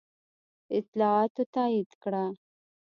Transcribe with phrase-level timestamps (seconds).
[0.77, 2.25] اطلاعاتو تایید کړه.